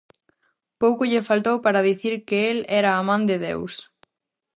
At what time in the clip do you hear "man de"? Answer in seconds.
3.07-3.37